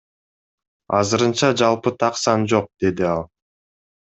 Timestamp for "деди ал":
2.85-3.23